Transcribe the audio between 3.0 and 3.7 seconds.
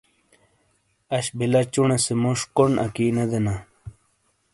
نے دینا